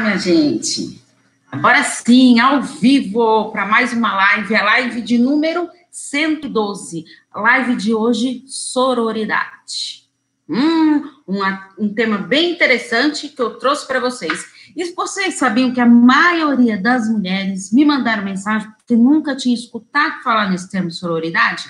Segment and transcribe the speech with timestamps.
[0.00, 1.02] Minha gente.
[1.50, 7.04] Agora sim, ao vivo, para mais uma live, a live de número 112.
[7.34, 10.08] Live de hoje, sororidade.
[10.48, 14.46] Hum, uma, um tema bem interessante que eu trouxe para vocês.
[14.76, 20.22] E vocês sabiam que a maioria das mulheres me mandaram mensagem porque nunca tinha escutado
[20.22, 21.64] falar nesse termo sororidade?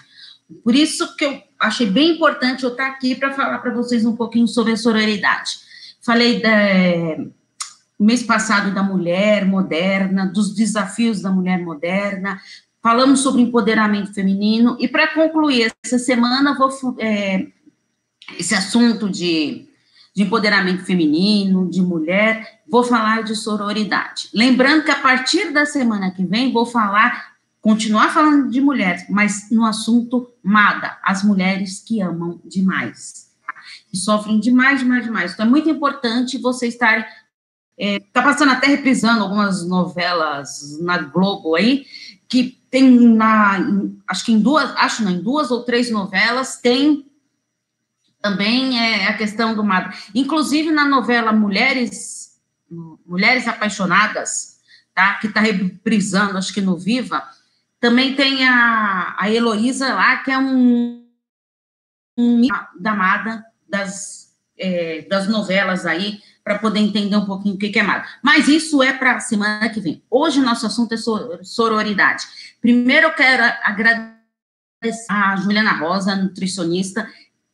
[0.62, 4.14] Por isso que eu achei bem importante eu estar aqui para falar para vocês um
[4.14, 5.60] pouquinho sobre a sororidade.
[6.02, 7.16] Falei da,
[7.98, 12.40] mês passado da mulher moderna, dos desafios da mulher moderna,
[12.82, 17.48] falamos sobre empoderamento feminino, e para concluir essa semana, vou, é,
[18.38, 19.66] esse assunto de,
[20.14, 24.28] de empoderamento feminino, de mulher, vou falar de sororidade.
[24.32, 29.50] Lembrando que a partir da semana que vem, vou falar, continuar falando de mulheres, mas
[29.50, 33.28] no assunto MADA, as mulheres que amam demais.
[33.90, 35.32] Que sofrem demais, demais, demais.
[35.32, 37.06] Então, é muito importante você estar
[37.78, 41.86] Está é, passando até reprisando algumas novelas na Globo aí,
[42.28, 43.58] que tem na,
[44.08, 47.06] acho que em duas, acho não, em duas ou três novelas tem
[48.20, 49.96] também é, a questão do mar.
[50.14, 52.38] Inclusive na novela Mulheres,
[53.06, 54.58] Mulheres Apaixonadas,
[54.94, 55.14] tá?
[55.14, 57.22] Que está reprisando, acho que no Viva,
[57.80, 61.06] também tem a, a Heloísa lá, que é um,
[62.16, 62.42] um
[62.78, 67.82] da amada das, é, das novelas aí, para poder entender um pouquinho o que é
[67.82, 68.06] MADA.
[68.22, 70.02] Mas isso é para a semana que vem.
[70.10, 70.96] Hoje nosso assunto é
[71.42, 72.24] sororidade.
[72.58, 74.16] Primeiro eu quero agradecer
[75.10, 77.06] a Juliana Rosa, nutricionista.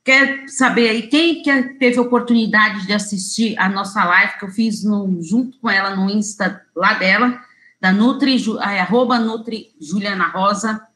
[0.04, 4.84] Quer saber aí quem que teve oportunidade de assistir a nossa live que eu fiz
[4.84, 7.40] no, junto com ela no Insta lá dela,
[7.80, 10.86] da Nutri, arroba Nutri Juliana Rosa.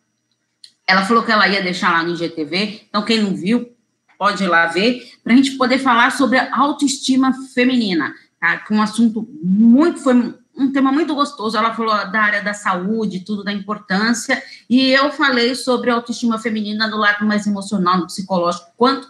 [0.86, 3.76] Ela falou que ela ia deixar lá no IGTV, então quem não viu,
[4.18, 8.58] pode ir lá ver, para a gente poder falar sobre a autoestima feminina, tá?
[8.58, 11.56] Que um assunto muito, foi um tema muito gostoso.
[11.56, 16.38] Ela falou da área da saúde, tudo da importância, e eu falei sobre a autoestima
[16.38, 19.08] feminina no lado mais emocional, psicológico, quanto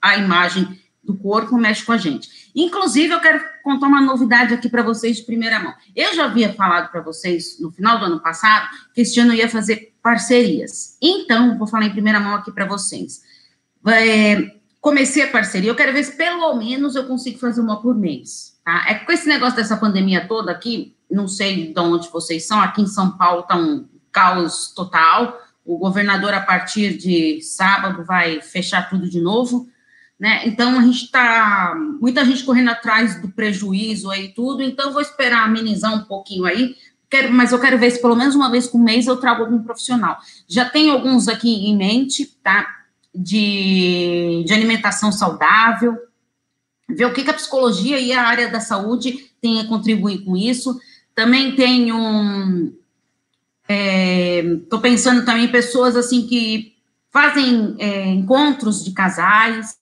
[0.00, 2.50] a imagem do corpo mexe com a gente.
[2.54, 5.72] Inclusive, eu quero contar uma novidade aqui para vocês de primeira mão.
[5.94, 9.48] Eu já havia falado para vocês no final do ano passado que este ano ia
[9.48, 10.96] fazer parcerias.
[11.00, 13.20] Então, vou falar em primeira mão aqui para vocês
[13.88, 17.94] é, comecei a parceria, eu quero ver se pelo menos eu consigo fazer uma por
[17.94, 18.86] mês, tá?
[18.88, 22.82] É com esse negócio dessa pandemia toda aqui, não sei de onde vocês são, aqui
[22.82, 28.88] em São Paulo tá um caos total, o governador, a partir de sábado, vai fechar
[28.88, 29.68] tudo de novo,
[30.18, 30.46] né?
[30.46, 35.44] Então, a gente está, muita gente correndo atrás do prejuízo aí tudo, então vou esperar
[35.44, 36.76] amenizar um pouquinho aí,
[37.10, 39.62] quero, mas eu quero ver se pelo menos uma vez por mês eu trago algum
[39.62, 40.18] profissional.
[40.48, 42.66] Já tenho alguns aqui em mente, tá?
[43.16, 45.96] De, de alimentação saudável,
[46.88, 50.36] ver o que, que a psicologia e a área da saúde tem a contribuir com
[50.36, 50.78] isso.
[51.14, 52.72] Também tenho.
[53.68, 56.76] Estou é, pensando também em pessoas assim que
[57.10, 59.78] fazem é, encontros de casais,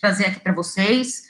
[0.00, 1.24] trazer aqui para vocês.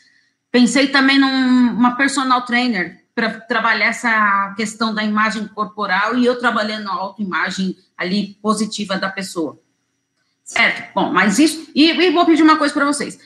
[0.50, 6.88] Pensei também numa personal trainer para trabalhar essa questão da imagem corporal e eu trabalhando
[6.88, 9.58] a autoimagem ali positiva da pessoa.
[10.44, 10.92] Certo?
[10.94, 11.70] Bom, mas isso.
[11.74, 13.18] E, e vou pedir uma coisa para vocês.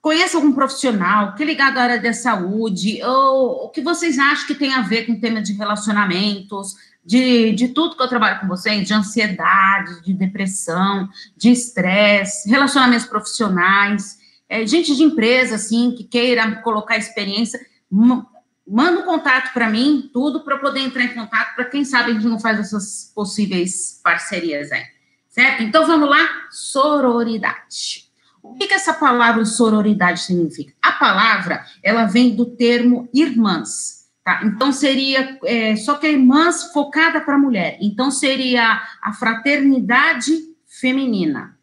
[0.00, 4.46] Conheça algum profissional que é ligado à área da saúde, ou o que vocês acham
[4.46, 8.40] que tem a ver com o tema de relacionamentos, de, de tudo que eu trabalho
[8.40, 15.94] com vocês, de ansiedade, de depressão, de estresse, relacionamentos profissionais, é, gente de empresa, assim,
[15.96, 17.60] que queira colocar experiência,
[17.90, 22.14] manda um contato para mim, tudo para poder entrar em contato, para quem sabe a
[22.14, 24.93] gente não faz essas possíveis parcerias aí.
[25.34, 25.64] Certo?
[25.64, 28.08] Então vamos lá, sororidade.
[28.40, 30.72] O que, que essa palavra sororidade significa?
[30.80, 34.42] A palavra, ela vem do termo irmãs, tá?
[34.44, 37.76] Então seria, é, só que é irmãs focada para a mulher.
[37.80, 40.30] Então seria a fraternidade
[40.68, 41.58] feminina,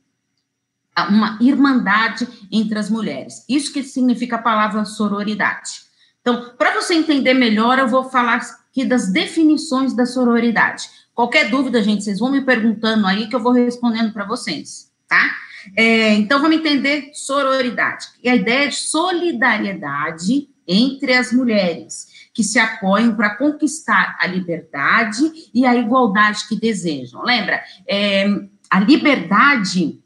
[1.08, 3.45] uma irmandade entre as mulheres.
[3.48, 5.84] Isso que significa a palavra sororidade.
[6.19, 10.90] Então, para você entender melhor, eu vou falar aqui das definições da sororidade.
[11.21, 15.31] Qualquer dúvida, gente, vocês vão me perguntando aí que eu vou respondendo para vocês, tá?
[15.77, 18.07] É, então, vamos entender sororidade.
[18.23, 25.31] E a ideia de solidariedade entre as mulheres que se apoiam para conquistar a liberdade
[25.53, 27.21] e a igualdade que desejam.
[27.21, 27.62] Lembra?
[27.88, 28.25] É,
[28.68, 30.01] a liberdade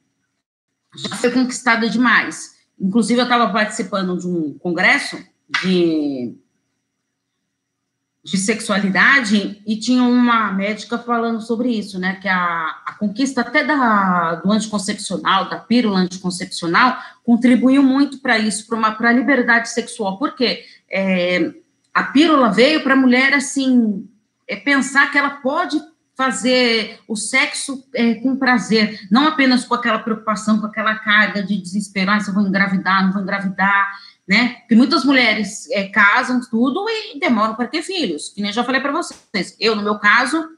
[0.97, 2.56] já foi conquistada demais.
[2.77, 5.17] Inclusive, eu estava participando de um congresso
[5.63, 6.35] de
[8.25, 13.63] de sexualidade e tinha uma médica falando sobre isso, né, que a, a conquista até
[13.63, 20.66] da, do anticoncepcional, da pílula anticoncepcional, contribuiu muito para isso, para a liberdade sexual, porque
[20.92, 21.54] é,
[21.94, 24.10] a pílula veio para a mulher, assim,
[24.48, 25.80] é pensar que ela pode
[26.18, 31.62] fazer o sexo é, com prazer, não apenas com aquela preocupação, com aquela carga de
[31.62, 33.92] desespero, ah, se eu vou engravidar, não vou engravidar,
[34.27, 34.56] né?
[34.60, 38.81] Porque muitas mulheres é, casam tudo e demoram para ter filhos, que nem já falei
[38.81, 39.56] para vocês.
[39.60, 40.50] Eu, no meu caso,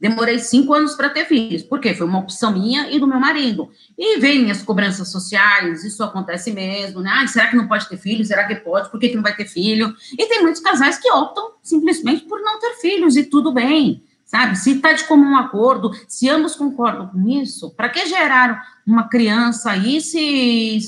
[0.00, 3.70] demorei cinco anos para ter filhos, porque foi uma opção minha e do meu marido.
[3.96, 7.10] E vem as cobranças sociais, isso acontece mesmo, né?
[7.12, 8.24] Ah, será que não pode ter filho?
[8.24, 8.90] Será que pode?
[8.90, 9.94] Por que, que não vai ter filho?
[10.12, 14.56] E tem muitos casais que optam simplesmente por não ter filhos, e tudo bem sabe?
[14.56, 19.70] Se está de comum acordo, se ambos concordam com isso, para que gerar uma criança
[19.70, 20.80] aí se,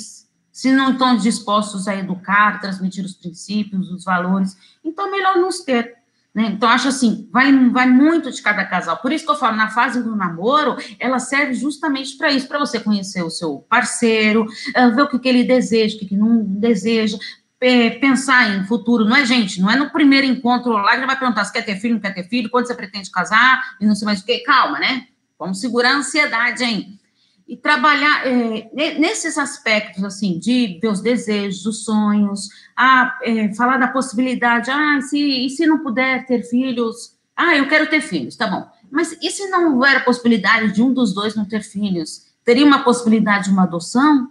[0.59, 4.57] se não estão dispostos a educar, transmitir os princípios, os valores?
[4.85, 5.95] Então, é melhor não ter.
[6.35, 6.47] Né?
[6.49, 8.97] Então, acho assim, vai, vai muito de cada casal.
[8.97, 12.59] Por isso que eu falo, na fase do namoro, ela serve justamente para isso, para
[12.59, 16.17] você conhecer o seu parceiro, eh, ver o que, que ele deseja, o que, que
[16.17, 17.17] não deseja,
[17.61, 19.61] é, pensar em futuro, não é, gente?
[19.61, 22.01] Não é no primeiro encontro lá que já vai perguntar se quer ter filho, não
[22.01, 24.41] quer ter filho, quando você pretende casar, e não sei mais o que.
[24.41, 25.07] Calma, né?
[25.39, 26.99] Vamos segurar a ansiedade, hein?
[27.49, 33.89] E trabalhar é, nesses aspectos, assim, de os desejos, os sonhos, a, é, falar da
[33.89, 37.17] possibilidade, ah, se, e se não puder ter filhos?
[37.35, 38.69] Ah, eu quero ter filhos, tá bom.
[38.91, 42.27] Mas e se não houver a possibilidade de um dos dois não ter filhos?
[42.45, 44.31] Teria uma possibilidade de uma adoção?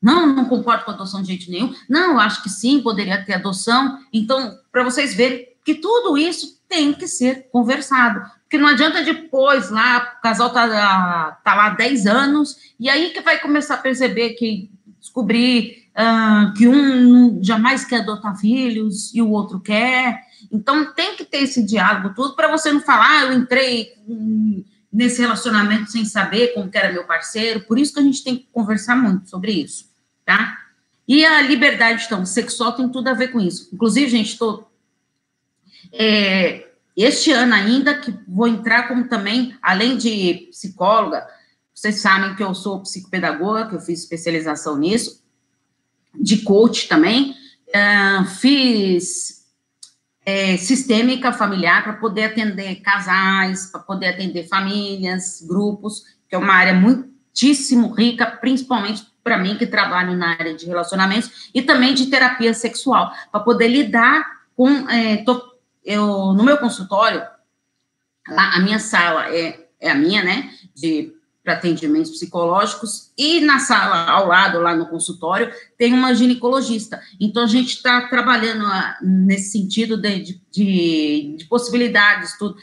[0.00, 1.74] Não, não concordo com adoção de jeito nenhum.
[1.88, 3.98] Não, acho que sim, poderia ter adoção.
[4.12, 8.22] Então, para vocês verem que tudo isso tem que ser conversado.
[8.50, 13.20] Porque não adianta depois lá, o casal tá, tá lá 10 anos, e aí que
[13.20, 14.68] vai começar a perceber que
[14.98, 20.20] descobrir uh, que um jamais quer adotar filhos e o outro quer.
[20.50, 23.92] Então tem que ter esse diálogo tudo para você não falar, ah, eu entrei
[24.92, 27.60] nesse relacionamento sem saber como era meu parceiro.
[27.60, 29.90] Por isso que a gente tem que conversar muito sobre isso
[30.30, 30.58] tá?
[31.08, 33.68] E a liberdade, então, sexual tem tudo a ver com isso.
[33.72, 34.70] Inclusive, gente, estou.
[35.92, 41.26] É, este ano ainda, que vou entrar como também, além de psicóloga,
[41.74, 45.22] vocês sabem que eu sou psicopedagoga, que eu fiz especialização nisso,
[46.14, 47.34] de coach também,
[47.68, 49.40] uh, fiz
[50.24, 56.54] é, sistêmica familiar para poder atender casais, para poder atender famílias, grupos, que é uma
[56.54, 62.06] área muitíssimo rica, principalmente para mim que trabalho na área de relacionamentos e também de
[62.06, 64.24] terapia sexual, para poder lidar
[64.56, 65.18] com é,
[65.84, 67.22] eu no meu consultório,
[68.28, 73.58] lá, a minha sala é, é a minha, né, de para atendimentos psicológicos e na
[73.58, 77.00] sala ao lado lá no consultório tem uma ginecologista.
[77.18, 82.56] Então a gente está trabalhando a, nesse sentido de, de, de, de possibilidades, tudo.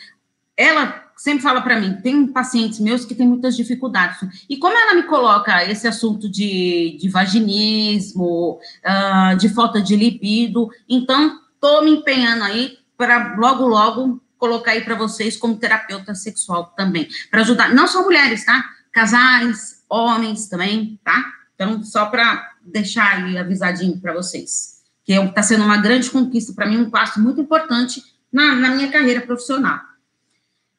[0.55, 4.19] Ela sempre fala para mim, tem pacientes meus que têm muitas dificuldades.
[4.47, 10.69] E como ela me coloca esse assunto de, de vaginismo, uh, de falta de libido,
[10.87, 16.73] então estou me empenhando aí para logo, logo colocar aí para vocês como terapeuta sexual
[16.75, 18.63] também, para ajudar, não só mulheres, tá?
[18.91, 21.23] Casais, homens também, tá?
[21.55, 26.67] Então, só para deixar aí avisadinho para vocês, que está sendo uma grande conquista para
[26.67, 29.79] mim, um passo muito importante na, na minha carreira profissional.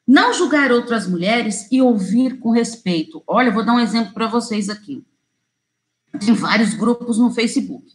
[0.07, 3.21] Não julgar outras mulheres e ouvir com respeito.
[3.27, 5.05] Olha, eu vou dar um exemplo para vocês aqui.
[6.19, 7.85] Tem vários grupos no Facebook,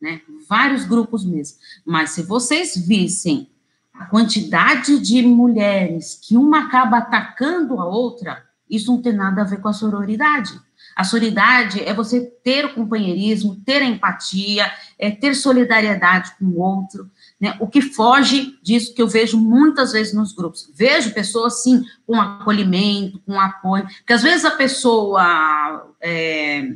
[0.00, 0.20] né?
[0.48, 1.58] Vários grupos mesmo.
[1.84, 3.50] Mas se vocês vissem
[3.94, 9.44] a quantidade de mulheres que uma acaba atacando a outra, isso não tem nada a
[9.44, 10.52] ver com a sororidade.
[10.96, 16.60] A sororidade é você ter o companheirismo, ter a empatia, é ter solidariedade com o
[16.60, 17.10] outro,
[17.40, 17.56] né?
[17.60, 20.70] O que foge disso que eu vejo muitas vezes nos grupos.
[20.74, 26.74] Vejo pessoas, sim, com acolhimento, com apoio, porque às vezes a pessoa é,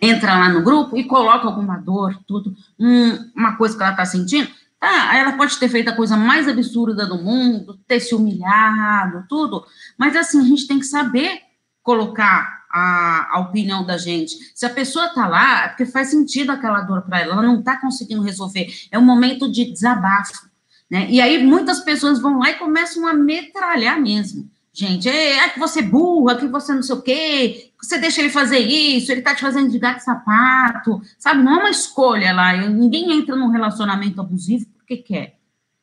[0.00, 4.04] entra lá no grupo e coloca alguma dor, tudo, um, uma coisa que ela está
[4.04, 4.50] sentindo,
[4.80, 9.64] tá, ela pode ter feito a coisa mais absurda do mundo, ter se humilhado, tudo,
[9.96, 11.38] mas assim, a gente tem que saber
[11.82, 14.36] colocar a, a opinião da gente.
[14.54, 17.58] Se a pessoa está lá, é porque faz sentido aquela dor para ela, ela não
[17.58, 18.68] está conseguindo resolver.
[18.90, 20.48] É um momento de desabafo.
[20.90, 21.08] Né?
[21.10, 24.48] E aí muitas pessoas vão lá e começam a metralhar mesmo.
[24.80, 28.22] Gente, é, é que você é burra, que você não sei o quê, você deixa
[28.22, 31.42] ele fazer isso, ele está te fazendo de gato sapato, sabe?
[31.42, 32.56] Não é uma escolha lá.
[32.56, 35.36] Eu, ninguém entra num relacionamento abusivo porque quer.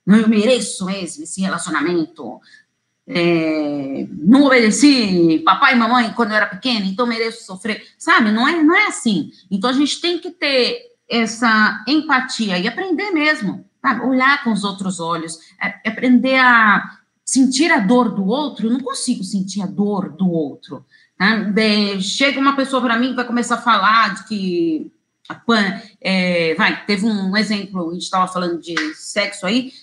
[0.03, 2.41] Não, eu mereço mesmo esse relacionamento
[3.05, 8.31] é, não obedeci papai e mamãe quando eu era pequena, então mereço sofrer, sabe?
[8.31, 9.29] Não é, não é assim.
[9.51, 14.01] Então a gente tem que ter essa empatia e aprender mesmo, sabe?
[14.07, 16.96] Olhar com os outros olhos, é, é aprender a
[17.27, 18.67] sentir a dor do outro.
[18.67, 20.85] Eu não consigo sentir a dor do outro.
[21.53, 24.91] De, chega uma pessoa para mim que vai começar a falar de que
[25.99, 29.73] é, vai, teve um exemplo, a gente estava falando de sexo aí,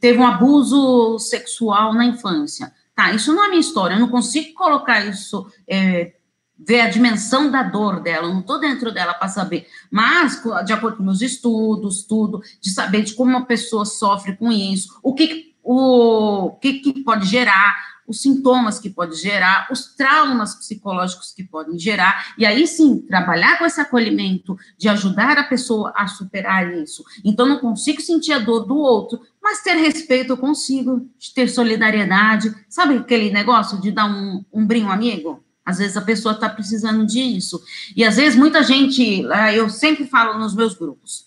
[0.00, 2.72] teve um abuso sexual na infância.
[2.94, 6.14] Tá, isso não é minha história, eu não consigo colocar isso, é,
[6.56, 10.72] ver a dimensão da dor dela, eu não estou dentro dela para saber, mas, de
[10.72, 15.12] acordo com meus estudos, tudo, de saber de como uma pessoa sofre com isso, o
[15.12, 17.74] que, o, que, que pode gerar,
[18.06, 23.58] os sintomas que pode gerar, os traumas psicológicos que podem gerar, e aí sim, trabalhar
[23.58, 27.02] com esse acolhimento, de ajudar a pessoa a superar isso.
[27.24, 32.98] Então, não consigo sentir a dor do outro, mas ter respeito consigo, ter solidariedade, sabe
[32.98, 35.42] aquele negócio de dar um, um brinho amigo?
[35.64, 37.62] Às vezes a pessoa está precisando disso.
[37.96, 39.22] E às vezes muita gente,
[39.54, 41.24] eu sempre falo nos meus grupos,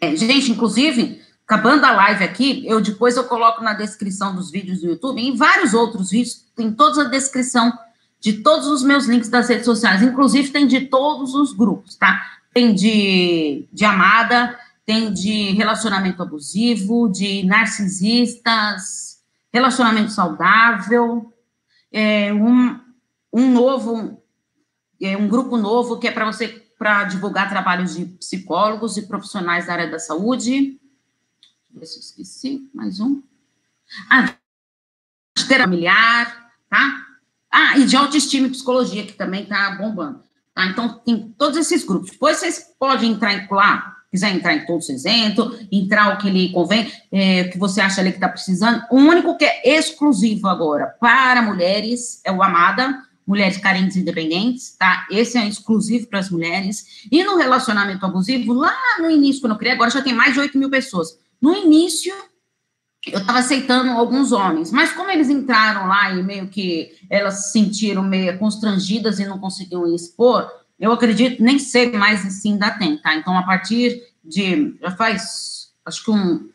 [0.00, 1.19] é, gente, inclusive,
[1.50, 5.34] acabando a live aqui, eu depois eu coloco na descrição dos vídeos do YouTube, em
[5.34, 7.76] vários outros vídeos, tem toda a descrição
[8.20, 12.24] de todos os meus links das redes sociais, inclusive tem de todos os grupos, tá?
[12.54, 19.18] Tem de, de amada, tem de relacionamento abusivo, de narcisistas,
[19.52, 21.34] relacionamento saudável,
[21.90, 22.78] é, um,
[23.32, 24.22] um novo,
[25.02, 26.46] é, um grupo novo que é para você,
[26.78, 30.79] para divulgar trabalhos de psicólogos e profissionais da área da saúde,
[31.74, 33.22] se eu esqueci, mais um.
[34.10, 34.34] Ah,
[35.36, 37.06] de familiar, tá?
[37.50, 40.22] Ah, e de autoestima e psicologia, que também tá bombando.
[40.54, 40.66] Tá?
[40.66, 42.10] Então, tem todos esses grupos.
[42.10, 46.30] Depois vocês podem entrar em lá, quiser entrar em todos vocês entram, entrar o que
[46.30, 48.84] lhe convém, é, que você acha ali que está precisando.
[48.90, 55.06] O único que é exclusivo agora para mulheres é o Amada, Mulheres Carentes Independentes, tá?
[55.10, 57.06] Esse é exclusivo para as mulheres.
[57.10, 60.40] E no relacionamento abusivo, lá no início, quando eu criei, agora já tem mais de
[60.40, 61.16] 8 mil pessoas.
[61.40, 62.12] No início,
[63.06, 67.52] eu estava aceitando alguns homens, mas como eles entraram lá e meio que elas se
[67.52, 72.98] sentiram meio constrangidas e não conseguiam expor, eu acredito, nem sei mais se ainda tem,
[72.98, 73.14] tá?
[73.14, 76.50] Então, a partir de, já faz, acho que um,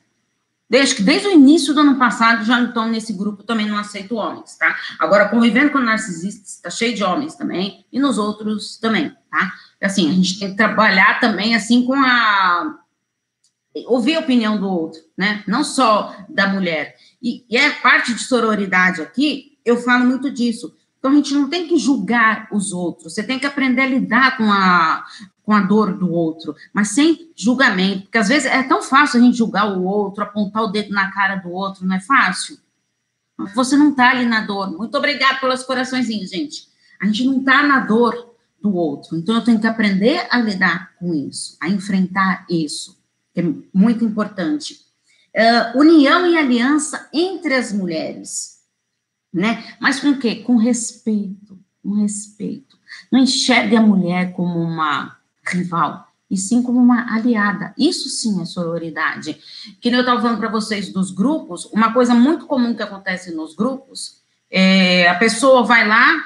[0.69, 4.55] desde, desde o início do ano passado, já estou nesse grupo, também não aceito homens,
[4.55, 4.75] tá?
[4.99, 9.51] Agora, convivendo com narcisistas, está cheio de homens também, e nos outros também, tá?
[9.81, 12.79] Assim, a gente tem que trabalhar também, assim, com a
[13.87, 15.43] ouvir a opinião do outro, né?
[15.47, 16.95] Não só da mulher.
[17.21, 20.73] E, e é parte de sororidade aqui, eu falo muito disso.
[20.97, 24.37] Então, a gente não tem que julgar os outros, você tem que aprender a lidar
[24.37, 25.05] com a,
[25.43, 29.23] com a dor do outro, mas sem julgamento, porque às vezes é tão fácil a
[29.23, 32.57] gente julgar o outro, apontar o dedo na cara do outro, não é fácil?
[33.53, 34.71] Você não está ali na dor.
[34.71, 36.69] Muito obrigada pelos coraçõezinhos, gente.
[37.01, 40.95] A gente não está na dor do outro, então eu tenho que aprender a lidar
[40.97, 42.94] com isso, a enfrentar isso
[43.35, 44.85] é muito importante.
[45.35, 48.59] Uh, união e aliança entre as mulheres,
[49.33, 49.75] né?
[49.79, 50.37] Mas com o quê?
[50.37, 52.77] Com respeito, com respeito.
[53.11, 57.73] Não enxergue a mulher como uma rival, e sim como uma aliada.
[57.77, 59.37] Isso sim é sororidade.
[59.81, 63.55] Que eu estava falando para vocês dos grupos, uma coisa muito comum que acontece nos
[63.55, 66.23] grupos, é, a pessoa vai lá,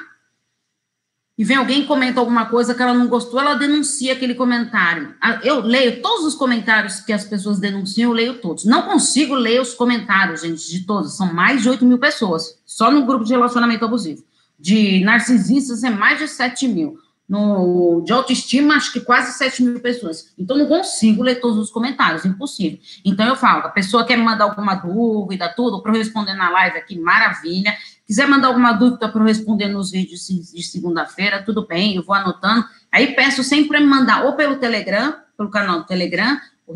[1.40, 5.16] e vem alguém comenta alguma coisa que ela não gostou, ela denuncia aquele comentário.
[5.42, 8.66] Eu leio todos os comentários que as pessoas denunciam, eu leio todos.
[8.66, 11.16] Não consigo ler os comentários, gente, de todos.
[11.16, 14.22] São mais de 8 mil pessoas, só no grupo de relacionamento abusivo.
[14.60, 17.00] De narcisistas é mais de 7 mil.
[17.30, 20.34] No, de autoestima, acho que quase 7 mil pessoas.
[20.38, 22.80] Então, não consigo ler todos os comentários, impossível.
[23.06, 26.50] Então, eu falo, a pessoa quer me mandar alguma dúvida, tudo, para eu responder na
[26.50, 27.74] live aqui, maravilha.
[28.10, 32.16] Quiser mandar alguma dúvida para eu responder nos vídeos de segunda-feira, tudo bem, eu vou
[32.16, 32.66] anotando.
[32.92, 36.36] Aí peço sempre para me mandar ou pelo Telegram, pelo canal do Telegram,
[36.66, 36.74] o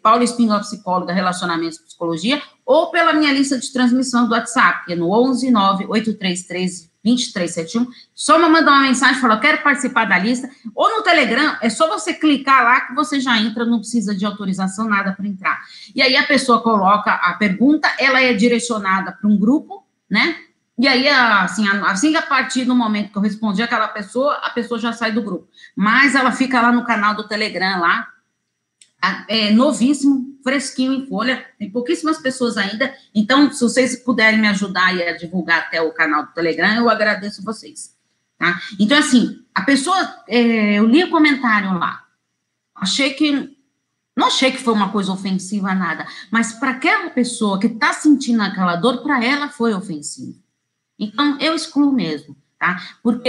[0.00, 4.92] Paulo Espíndola, psicóloga, relacionamentos e psicologia, ou pela minha lista de transmissão do WhatsApp, que
[4.92, 7.88] é no 11 98313 2371.
[8.14, 10.48] Só me mandar uma mensagem falar, quero participar da lista.
[10.76, 14.24] Ou no Telegram, é só você clicar lá que você já entra, não precisa de
[14.24, 15.58] autorização, nada para entrar.
[15.92, 20.36] E aí a pessoa coloca a pergunta, ela é direcionada para um grupo, né?
[20.78, 24.78] E aí, assim, assim a partir do momento que eu respondi aquela pessoa, a pessoa
[24.78, 25.48] já sai do grupo.
[25.74, 28.06] Mas ela fica lá no canal do Telegram, lá,
[29.26, 32.94] é novíssimo, fresquinho em folha, tem pouquíssimas pessoas ainda.
[33.12, 37.44] Então, se vocês puderem me ajudar a divulgar até o canal do Telegram, eu agradeço
[37.44, 37.96] vocês.
[38.38, 38.60] Tá?
[38.78, 42.04] Então, assim, a pessoa, é, eu li o comentário lá,
[42.76, 43.56] achei que
[44.16, 48.42] não achei que foi uma coisa ofensiva, nada, mas para aquela pessoa que está sentindo
[48.42, 50.36] aquela dor, para ela foi ofensivo.
[50.98, 52.80] Então, eu excluo mesmo, tá?
[53.02, 53.28] Porque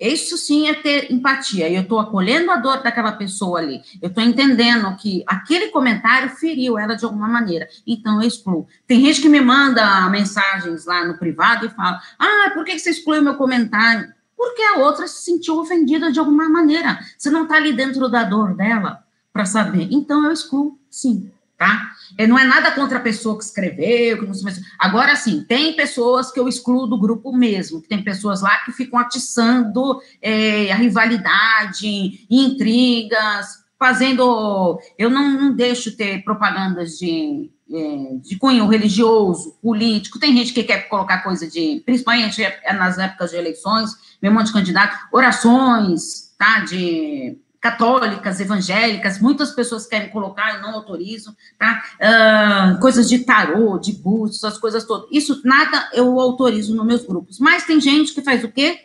[0.00, 1.70] isso sim é ter empatia.
[1.70, 3.80] Eu estou acolhendo a dor daquela pessoa ali.
[4.00, 7.68] Eu estou entendendo que aquele comentário feriu ela de alguma maneira.
[7.86, 8.66] Então, eu excluo.
[8.86, 12.90] Tem gente que me manda mensagens lá no privado e fala: Ah, por que você
[12.90, 14.16] excluiu meu comentário?
[14.38, 17.00] porque a outra se sentiu ofendida de alguma maneira.
[17.18, 19.88] Você não está ali dentro da dor dela para saber.
[19.90, 21.90] Então eu excluo, sim, tá?
[22.16, 24.62] É, não é nada contra a pessoa que escreveu, que não se...
[24.78, 28.70] Agora, sim, tem pessoas que eu excluo do grupo mesmo, que tem pessoas lá que
[28.70, 34.80] ficam atiçando é, a rivalidade, intrigas, fazendo.
[34.96, 40.20] Eu não, não deixo ter propagandas de, é, de cunho religioso, político.
[40.20, 43.90] Tem gente que quer colocar coisa de, principalmente é nas épocas de eleições,
[44.22, 46.60] meu monte de candidato, orações, tá?
[46.60, 51.82] De católicas, evangélicas, muitas pessoas querem colocar, eu não autorizo, tá?
[51.98, 55.08] Uh, coisas de tarô, de bustos, essas coisas todas.
[55.10, 57.38] Isso nada eu autorizo nos meus grupos.
[57.38, 58.78] Mas tem gente que faz o quê?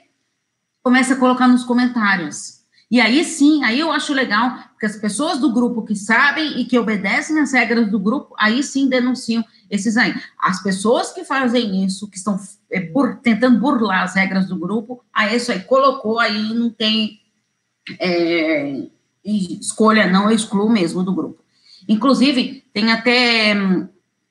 [0.82, 2.64] Começa a colocar nos comentários.
[2.90, 6.66] E aí sim, aí eu acho legal, porque as pessoas do grupo que sabem e
[6.66, 10.14] que obedecem as regras do grupo, aí sim denunciam esses aí.
[10.40, 12.40] As pessoas que fazem isso, que estão
[12.72, 17.23] é, bur tentando burlar as regras do grupo, aí isso aí colocou, aí não tem
[18.00, 18.88] é,
[19.24, 21.44] escolha, não, excluo mesmo do grupo.
[21.88, 23.56] Inclusive, tem até.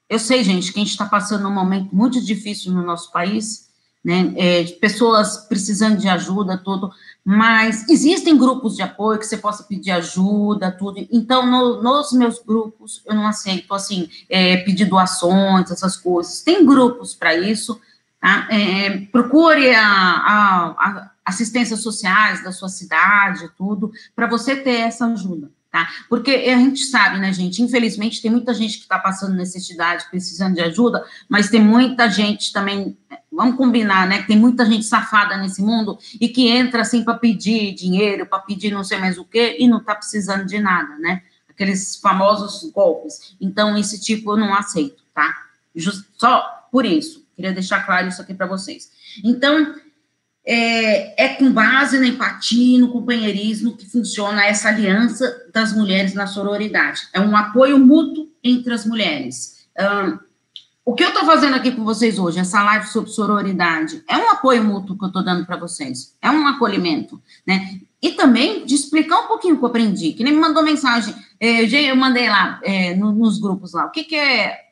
[0.09, 3.71] Eu sei, gente, que a gente está passando um momento muito difícil no nosso país,
[4.05, 4.33] né?
[4.37, 6.91] É, pessoas precisando de ajuda, tudo,
[7.25, 11.07] mas existem grupos de apoio que você possa pedir ajuda, tudo.
[11.11, 16.43] Então, no, nos meus grupos, eu não aceito, assim, é, pedir doações, essas coisas.
[16.43, 17.81] Tem grupos para isso,
[18.21, 18.49] tá?
[18.51, 25.07] É, procure a, a, a assistências sociais da sua cidade, tudo, para você ter essa
[25.07, 25.89] ajuda, tá?
[26.09, 30.55] Porque a gente sabe, né, gente, infelizmente tem muita gente que está passando necessidade, precisando
[30.55, 32.97] de ajuda, mas tem muita gente também,
[33.31, 37.15] vamos combinar, né, que tem muita gente safada nesse mundo e que entra assim para
[37.15, 40.99] pedir dinheiro, para pedir não sei mais o quê, e não está precisando de nada,
[40.99, 41.23] né?
[41.49, 43.37] Aqueles famosos golpes.
[43.41, 45.33] Então, esse tipo eu não aceito, tá?
[45.77, 48.91] Just, só por isso, queria deixar claro isso aqui para vocês.
[49.23, 49.75] Então,
[50.45, 56.27] é, é, com base na empatia no companheirismo que funciona essa aliança das mulheres na
[56.27, 57.03] sororidade.
[57.13, 59.67] É um apoio mútuo entre as mulheres.
[59.79, 60.19] Um,
[60.85, 64.31] o que eu estou fazendo aqui com vocês hoje, essa live sobre sororidade, é um
[64.31, 67.79] apoio mútuo que eu estou dando para vocês, é um acolhimento, né?
[68.03, 71.15] E também de explicar um pouquinho o que eu aprendi, que nem me mandou mensagem,
[71.39, 74.72] é, eu mandei lá é, no, nos grupos lá, o que, que é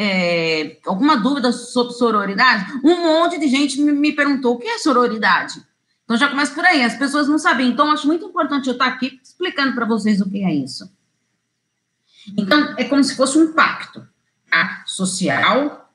[0.00, 5.60] é, alguma dúvida sobre sororidade, um monte de gente me, perguntou o que é sororidade.
[6.04, 7.68] Então já começa por aí, as pessoas não sabem.
[7.68, 10.88] Então acho muito importante eu estar aqui explicando para vocês o que é isso.
[12.36, 14.06] Então é como se fosse um pacto
[14.48, 14.84] tá?
[14.86, 15.92] social,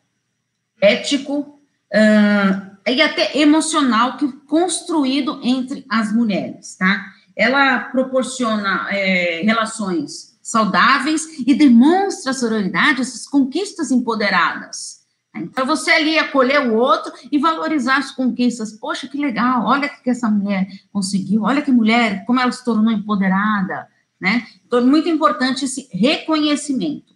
[0.81, 1.57] ético
[1.93, 7.05] uh, e até emocional que construído entre as mulheres, tá?
[7.35, 15.01] Ela proporciona é, relações saudáveis e demonstra a sororidade, essas conquistas empoderadas.
[15.35, 18.73] Então, você ali acolher o outro e valorizar as conquistas.
[18.73, 22.63] Poxa, que legal, olha o que essa mulher conseguiu, olha que mulher, como ela se
[22.63, 23.87] tornou empoderada,
[24.19, 24.45] né?
[24.67, 27.13] Então, é muito importante esse reconhecimento.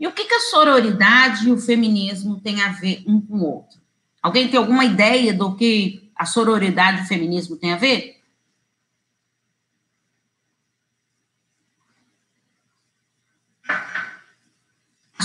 [0.00, 3.44] E o que, que a sororidade e o feminismo têm a ver um com o
[3.44, 3.78] outro?
[4.20, 8.13] Alguém tem alguma ideia do que a sororidade e o feminismo têm a ver?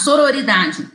[0.09, 0.87] Sororidade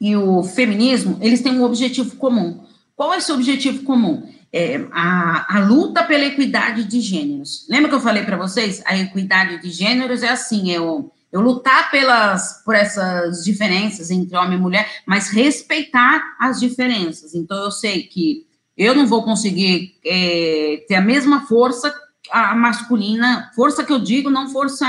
[0.00, 2.64] e o feminismo, eles têm um objetivo comum.
[2.94, 4.28] Qual é esse objetivo comum?
[4.52, 7.66] É a, a luta pela equidade de gêneros.
[7.68, 8.80] Lembra que eu falei para vocês?
[8.84, 14.58] A equidade de gêneros é assim, o, eu lutar pelas, por essas diferenças entre homem
[14.58, 17.34] e mulher, mas respeitar as diferenças.
[17.34, 21.92] Então, eu sei que eu não vou conseguir é, ter a mesma força
[22.30, 24.86] a masculina, força que eu digo, não força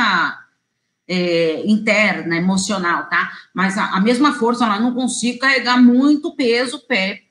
[1.07, 3.31] é, interna, emocional, tá?
[3.53, 7.23] Mas a, a, mesma força, ela não consigo carregar muito peso pé,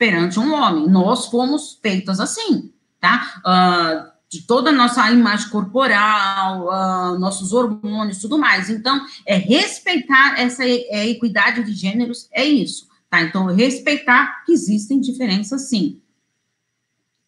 [0.00, 0.88] perante um homem.
[0.88, 3.40] Nós fomos feitas assim, tá?
[3.44, 8.70] Uh, de toda a nossa imagem corporal, uh, nossos hormônios, tudo mais.
[8.70, 13.20] Então, é respeitar essa é, equidade de gêneros, é isso, tá?
[13.20, 16.00] Então, respeitar que existem diferenças, sim,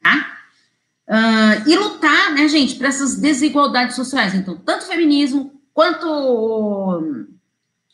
[0.02, 0.38] tá?
[1.08, 4.34] Uh, e lutar, né, gente, para essas desigualdades sociais.
[4.34, 7.26] Então, tanto feminismo quanto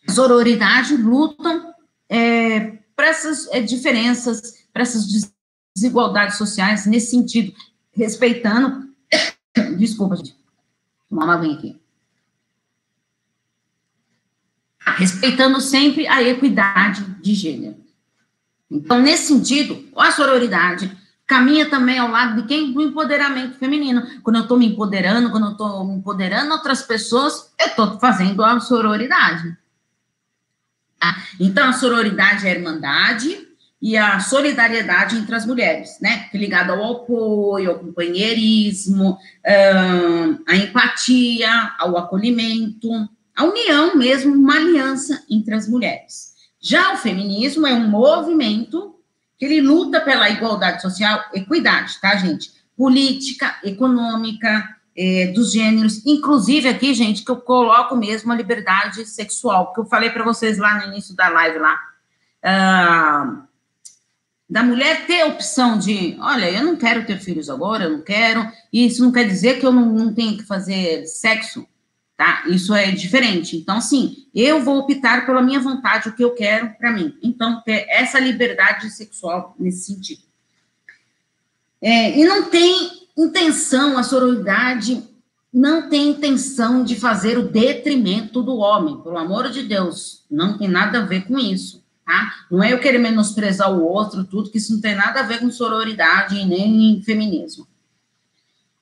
[0.09, 1.75] sororidade lutam
[2.09, 5.07] é, para essas é, diferenças, para essas
[5.75, 7.53] desigualdades sociais, nesse sentido,
[7.93, 8.89] respeitando.
[9.79, 10.37] Desculpa, gente.
[11.09, 11.81] Tomar uma aguinha aqui.
[14.97, 17.77] Respeitando sempre a equidade de gênero.
[18.71, 20.95] Então, nesse sentido, a sororidade
[21.29, 22.73] caminha também ao lado de quem?
[22.73, 24.03] Do empoderamento feminino.
[24.23, 28.59] Quando eu estou me empoderando, quando eu estou empoderando outras pessoas, eu estou fazendo a
[28.59, 29.57] sororidade.
[30.99, 31.23] Tá?
[31.39, 33.47] Então, a sororidade é a irmandade
[33.81, 36.29] e a solidariedade entre as mulheres, né?
[36.35, 39.17] Ligada ao apoio, ao companheirismo,
[40.47, 42.89] à empatia, ao acolhimento,
[43.37, 46.33] a união mesmo, uma aliança entre as mulheres.
[46.61, 48.98] Já o feminismo é um movimento
[49.39, 52.51] que ele luta pela igualdade social, equidade, tá, gente?
[52.77, 59.73] Política, econômica, é, dos gêneros, inclusive aqui, gente, que eu coloco mesmo a liberdade sexual,
[59.73, 61.79] que eu falei para vocês lá no início da live lá.
[62.45, 63.49] Uh,
[64.51, 68.51] da mulher ter opção de, olha, eu não quero ter filhos agora, eu não quero,
[68.73, 71.65] e isso não quer dizer que eu não, não tenho que fazer sexo,
[72.19, 72.45] tá?
[72.49, 73.57] Isso é diferente.
[73.57, 77.17] Então, sim, eu vou optar pela minha vontade, o que eu quero para mim.
[77.23, 80.21] Então, ter essa liberdade sexual nesse sentido.
[81.81, 85.03] É, e não tem intenção, a sororidade
[85.51, 90.69] não tem intenção de fazer o detrimento do homem, pelo amor de Deus, não tem
[90.69, 92.47] nada a ver com isso tá?
[92.51, 95.41] Não é eu querer menosprezar o outro, tudo, que isso não tem nada a ver
[95.41, 97.69] com sororidade nem feminismo.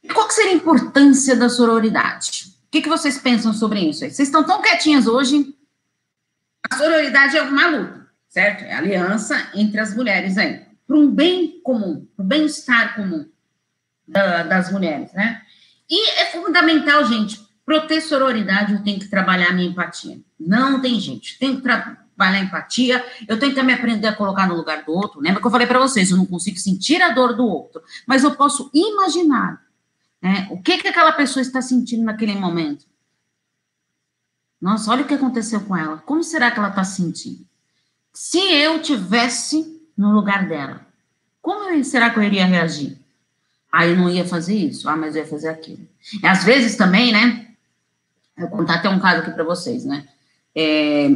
[0.01, 2.56] E qual seria a importância da sororidade?
[2.77, 4.01] Que, que vocês pensam sobre isso?
[4.01, 5.55] Vocês estão tão quietinhas hoje.
[6.71, 8.65] A sororidade é uma luta, certo?
[8.65, 13.27] É a aliança entre as mulheres aí, para um bem comum, para o bem-estar comum
[14.07, 15.41] da, das mulheres, né?
[15.89, 20.19] E é fundamental, gente, para ter sororidade, eu tenho que trabalhar a minha empatia.
[20.39, 24.49] Não tem gente, tem que trabalhar trabalhar empatia, eu tenho que também aprender a colocar
[24.49, 25.21] no lugar do outro.
[25.21, 28.25] Lembra que eu falei para vocês, eu não consigo sentir a dor do outro, mas
[28.25, 29.65] eu posso imaginar
[30.27, 32.85] né, o que, que aquela pessoa está sentindo naquele momento.
[34.61, 35.99] Nossa, olha o que aconteceu com ela.
[35.99, 37.47] Como será que ela está sentindo?
[38.12, 40.85] Se eu tivesse no lugar dela,
[41.41, 42.99] como será que eu iria reagir?
[43.71, 44.89] Ah, eu não ia fazer isso.
[44.89, 45.87] Ah, mas eu ia fazer aquilo.
[46.21, 47.47] E às vezes também, né?
[48.37, 50.09] Eu vou contar até um caso aqui para vocês, né?
[50.57, 51.09] É,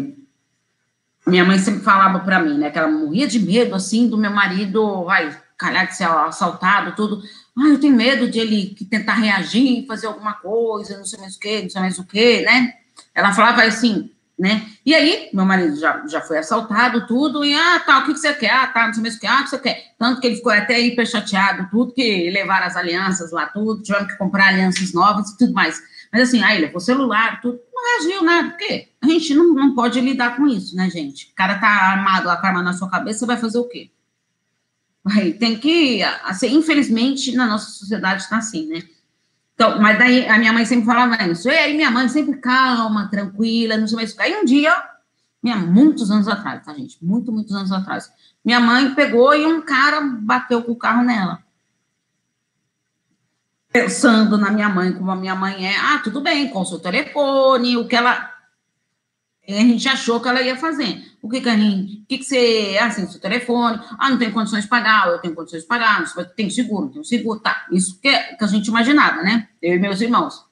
[1.26, 4.30] minha mãe sempre falava para mim, né, que ela morria de medo, assim, do meu
[4.30, 7.22] marido, vai, calhar de ser assaltado, tudo.
[7.58, 11.40] Ah, eu tenho medo de ele tentar reagir, fazer alguma coisa, não sei mais o
[11.40, 12.74] que, não sei mais o que, né?
[13.14, 14.66] Ela falava assim, né?
[14.86, 18.32] E aí, meu marido já, já foi assaltado, tudo, e ah, tá, o que, você
[18.32, 18.50] quer?
[18.50, 19.94] Ah, tá, não sei mais o que, ah, o que você quer?
[19.98, 24.10] Tanto que ele ficou até hiper chateado, tudo, que levaram as alianças lá, tudo, tivemos
[24.10, 25.78] que comprar alianças novas e tudo mais.
[26.10, 28.88] Mas assim, aí levou celular, tudo, não reagiu nada, por quê?
[29.02, 31.30] A gente não, não pode lidar com isso, né, gente?
[31.32, 33.90] O cara tá armado, a arma na sua cabeça, você vai fazer o quê?
[35.38, 38.82] Tem que, assim, infelizmente, na nossa sociedade está assim, né?
[39.54, 41.48] Então, mas daí a minha mãe sempre falava isso.
[41.48, 44.18] E aí minha mãe sempre calma, tranquila, não sei mais.
[44.18, 44.74] Aí um dia,
[45.42, 46.96] minha, muitos anos atrás, tá, gente?
[47.02, 48.10] Muito, muitos anos atrás.
[48.44, 51.42] Minha mãe pegou e um cara bateu com o carro nela
[53.72, 57.76] pensando na minha mãe, como a minha mãe é, ah, tudo bem, com o telefone,
[57.76, 58.29] o que ela.
[59.52, 61.02] A gente achou que ela ia fazer.
[61.22, 61.48] O que que.
[61.48, 62.78] O que que você.
[62.80, 63.80] Assim, seu telefone.
[63.98, 67.04] Ah, não tem condições de pagar, eu tenho condições de pagar, você tem seguro, tem
[67.04, 67.66] seguro, tá.
[67.70, 69.48] Isso que, que a gente imaginava, né?
[69.60, 70.44] Eu e meus irmãos.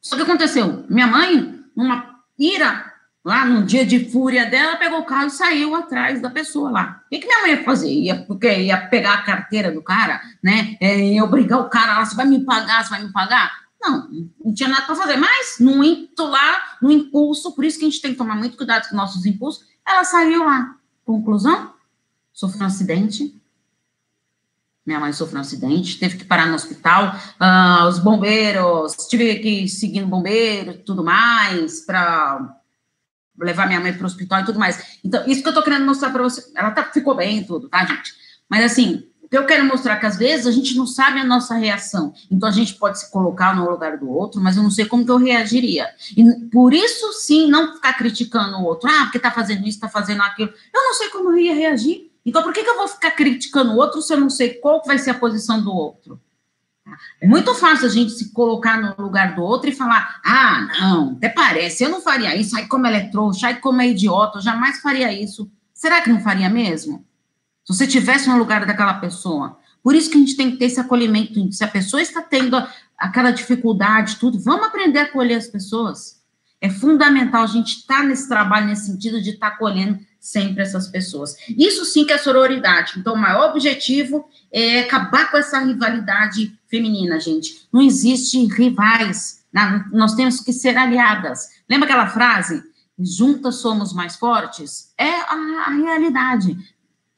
[0.00, 2.92] Só que aconteceu, minha mãe, numa ira
[3.24, 7.02] lá no dia de fúria dela, pegou o carro e saiu atrás da pessoa lá.
[7.06, 7.88] O que, que minha mãe ia fazer?
[7.88, 10.76] Ia, porque ia pegar a carteira do cara, né?
[10.80, 13.61] É, ia obrigar o cara lá, você vai me pagar, você vai me pagar?
[13.82, 14.08] Não,
[14.44, 15.16] não tinha nada para fazer.
[15.16, 18.56] Mas, no ímpeto lá, no impulso, por isso que a gente tem que tomar muito
[18.56, 20.76] cuidado com nossos impulsos, ela saiu lá.
[21.04, 21.74] Conclusão?
[22.32, 23.34] Sofreu um acidente.
[24.86, 27.14] Minha mãe sofreu um acidente, teve que parar no hospital.
[27.40, 32.56] Uh, os bombeiros, tive que ir seguindo bombeiro tudo mais, para
[33.38, 34.98] levar minha mãe para o hospital e tudo mais.
[35.04, 36.52] Então, isso que eu tô querendo mostrar para você.
[36.56, 38.12] Ela tá, ficou bem tudo, tá, gente?
[38.48, 41.24] Mas, assim, o que eu quero mostrar que, às vezes, a gente não sabe a
[41.24, 42.12] nossa reação.
[42.30, 45.06] Então, a gente pode se colocar no lugar do outro, mas eu não sei como
[45.06, 45.88] que eu reagiria.
[46.14, 48.90] E, por isso, sim, não ficar criticando o outro.
[48.90, 50.52] Ah, porque tá fazendo isso, tá fazendo aquilo.
[50.74, 52.10] Eu não sei como eu ia reagir.
[52.26, 54.82] Então, por que, que eu vou ficar criticando o outro se eu não sei qual
[54.84, 56.20] vai ser a posição do outro?
[57.20, 61.12] É muito fácil a gente se colocar no lugar do outro e falar: ah, não,
[61.12, 64.38] até parece, eu não faria isso, ai como ela é trouxa, ai como é idiota,
[64.38, 65.50] eu jamais faria isso.
[65.72, 67.04] Será que não faria mesmo?
[67.64, 69.58] Se você tivesse no lugar daquela pessoa.
[69.82, 71.52] Por isso que a gente tem que ter esse acolhimento.
[71.52, 72.56] Se a pessoa está tendo
[72.96, 76.22] aquela dificuldade, tudo, vamos aprender a acolher as pessoas.
[76.60, 80.62] É fundamental a gente estar tá nesse trabalho, nesse sentido de estar tá acolhendo sempre
[80.62, 81.36] essas pessoas.
[81.58, 82.92] Isso sim que é sororidade.
[82.96, 87.66] Então, o maior objetivo é acabar com essa rivalidade feminina, gente.
[87.72, 89.42] Não existe rivais.
[89.90, 91.48] Nós temos que ser aliadas.
[91.68, 92.62] Lembra aquela frase?
[92.96, 94.92] Juntas somos mais fortes?
[94.96, 96.56] É a, a realidade.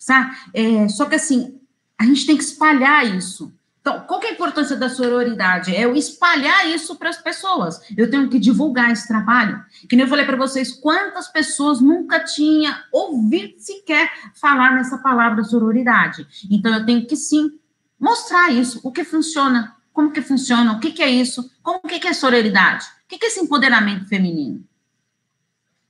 [0.05, 0.37] Sabe?
[0.53, 1.59] É, só que assim,
[1.99, 3.51] a gente tem que espalhar isso.
[3.81, 5.75] Então, qual é a importância da sororidade?
[5.75, 7.81] É eu espalhar isso para as pessoas.
[7.97, 9.65] Eu tenho que divulgar esse trabalho.
[9.89, 15.43] Que nem eu falei para vocês, quantas pessoas nunca tinha ouvido sequer falar nessa palavra
[15.43, 16.27] sororidade.
[16.51, 17.59] Então, eu tenho que sim
[17.99, 21.99] mostrar isso, o que funciona, como que funciona, o que, que é isso, como que,
[21.99, 24.63] que é sororidade, o que, que é esse empoderamento feminino.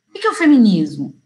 [0.08, 1.20] O que, que é o feminismo?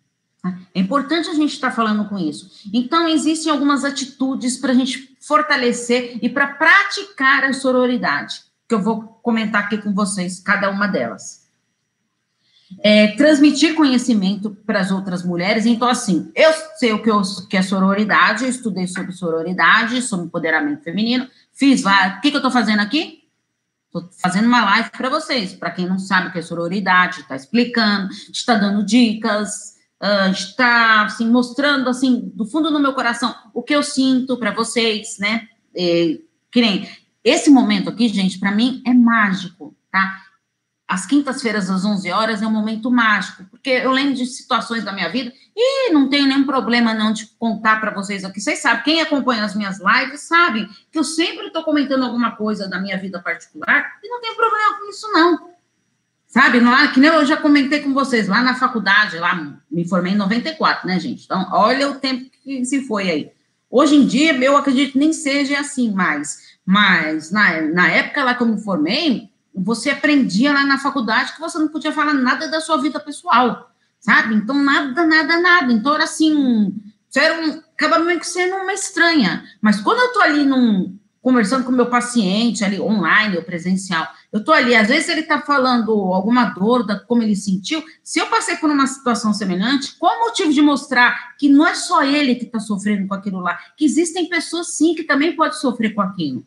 [0.74, 2.68] É importante a gente estar falando com isso.
[2.72, 8.80] Então, existem algumas atitudes para a gente fortalecer e para praticar a sororidade, que eu
[8.80, 11.46] vou comentar aqui com vocês, cada uma delas.
[12.84, 15.66] É, transmitir conhecimento para as outras mulheres.
[15.66, 20.26] Então, assim, eu sei o que, eu, que é sororidade, eu estudei sobre sororidade, sobre
[20.26, 22.16] empoderamento feminino, fiz lá.
[22.18, 23.24] O que, que eu estou fazendo aqui?
[23.86, 25.54] Estou fazendo uma live para vocês.
[25.54, 29.77] Para quem não sabe o que é sororidade, está explicando, está dando dicas,
[30.30, 35.18] está assim, mostrando assim do fundo do meu coração o que eu sinto para vocês,
[35.18, 35.48] né?
[35.74, 36.18] É,
[36.50, 36.88] que nem
[37.22, 40.22] esse momento aqui, gente, para mim é mágico, tá?
[40.86, 44.92] As quintas-feiras às 11 horas é um momento mágico, porque eu lembro de situações da
[44.92, 48.40] minha vida e não tenho nenhum problema não de contar para vocês aqui.
[48.40, 52.66] Vocês sabem, quem acompanha as minhas lives sabe que eu sempre estou comentando alguma coisa
[52.66, 55.57] da minha vida particular e não tem problema com isso não.
[56.28, 60.12] Sabe, lá, que nem eu já comentei com vocês, lá na faculdade, lá me formei
[60.12, 61.24] em 94, né, gente?
[61.24, 63.32] Então, olha o tempo que se foi aí.
[63.70, 68.34] Hoje em dia, eu acredito que nem seja assim mais, mas na, na época lá
[68.34, 72.46] que eu me formei, você aprendia lá na faculdade que você não podia falar nada
[72.48, 74.34] da sua vida pessoal, sabe?
[74.34, 75.72] Então, nada, nada, nada.
[75.72, 76.74] Então, era assim,
[77.08, 79.44] você era um, acaba meio que sendo uma estranha.
[79.62, 80.94] Mas quando eu tô ali num,
[81.28, 85.20] conversando com o meu paciente ali online ou presencial, eu estou ali, às vezes ele
[85.20, 87.84] está falando alguma dor, da, como ele sentiu.
[88.02, 91.74] Se eu passei por uma situação semelhante, qual o motivo de mostrar que não é
[91.74, 95.52] só ele que está sofrendo com aquilo lá, que existem pessoas sim que também podem
[95.52, 96.46] sofrer com aquilo.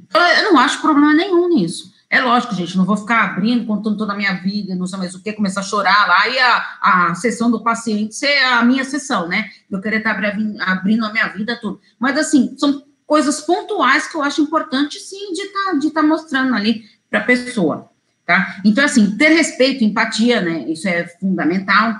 [0.00, 1.92] Então, eu não acho problema nenhum nisso.
[2.08, 5.14] É lógico, gente, não vou ficar abrindo, contando toda a minha vida, não sei mais
[5.14, 8.86] o que, começar a chorar lá e a, a sessão do paciente ser a minha
[8.86, 9.50] sessão, né?
[9.70, 11.78] Eu querer estar tá abrindo a minha vida, tudo.
[11.98, 16.02] Mas, assim, são coisas pontuais que eu acho importante, sim, de estar tá, de tá
[16.02, 17.90] mostrando ali para a pessoa,
[18.26, 18.60] tá?
[18.62, 20.68] Então, assim, ter respeito, empatia, né?
[20.68, 21.96] Isso é fundamental.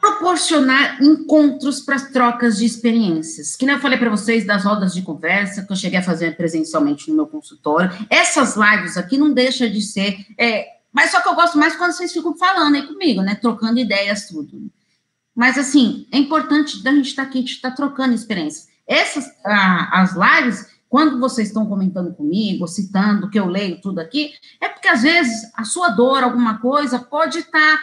[0.00, 3.54] Proporcionar encontros para as trocas de experiências.
[3.54, 6.38] Que nem eu falei para vocês das rodas de conversa que eu cheguei a fazer
[6.38, 7.90] presencialmente no meu consultório.
[8.08, 10.16] Essas lives aqui não deixa de ser.
[10.38, 13.34] É, mas só que eu gosto mais quando vocês ficam falando aí comigo, né?
[13.34, 14.70] Trocando ideias, tudo.
[15.34, 18.74] Mas, assim, é importante da gente estar tá aqui, estar tá trocando experiências.
[18.86, 24.32] Essas, ah, as lives, quando vocês estão comentando comigo, citando que eu leio tudo aqui,
[24.60, 27.78] é porque às vezes a sua dor, alguma coisa, pode estar tá,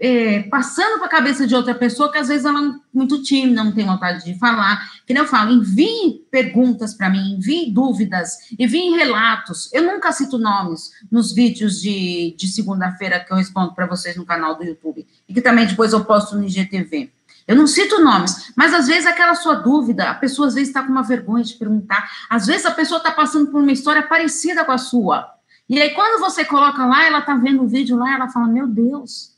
[0.00, 3.64] é, passando para a cabeça de outra pessoa que às vezes ela é muito tímida,
[3.64, 4.90] não tem vontade de falar.
[5.06, 9.72] Que nem eu falo, envie perguntas para mim, envie dúvidas, envie relatos.
[9.72, 14.24] Eu nunca cito nomes nos vídeos de, de segunda-feira que eu respondo para vocês no
[14.24, 17.17] canal do YouTube e que também depois eu posto no IGTV.
[17.48, 20.82] Eu não cito nomes, mas às vezes aquela sua dúvida, a pessoa às vezes está
[20.82, 22.06] com uma vergonha de perguntar.
[22.28, 25.34] Às vezes a pessoa está passando por uma história parecida com a sua.
[25.66, 28.66] E aí, quando você coloca lá, ela está vendo o vídeo lá, ela fala: Meu
[28.66, 29.34] Deus,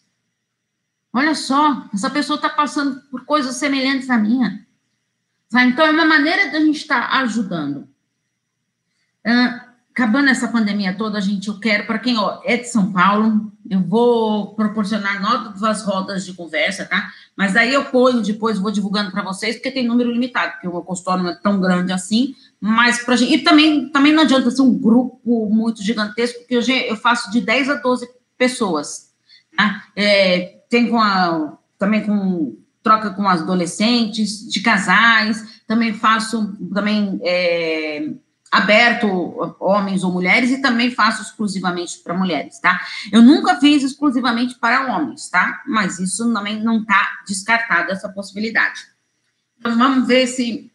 [1.13, 4.67] olha só, essa pessoa está passando por coisas semelhantes à minha.
[5.55, 7.89] Então, é uma maneira da gente estar tá ajudando.
[9.25, 9.70] Uh,
[10.01, 13.81] acabando essa pandemia toda, gente, eu quero, para quem ó, é de São Paulo, eu
[13.81, 17.11] vou proporcionar novas rodas de conversa, tá?
[17.37, 20.73] Mas daí eu ponho depois, vou divulgando para vocês, porque tem número limitado, porque o
[20.73, 23.35] meu consultório não é tão grande assim, mas para gente.
[23.35, 27.43] E também, também não adianta ser um grupo muito gigantesco, porque eu, eu faço de
[27.43, 28.09] 10 a 12
[28.39, 29.13] pessoas.
[29.55, 29.85] Tá?
[29.95, 37.21] É, tem com a, também com troca com as adolescentes, de casais, também faço também.
[37.23, 38.15] É,
[38.51, 42.81] aberto homens ou mulheres e também faço exclusivamente para mulheres, tá?
[43.13, 45.63] Eu nunca fiz exclusivamente para homens, tá?
[45.67, 48.81] Mas isso também não está descartado essa possibilidade.
[49.59, 50.73] Então vamos ver se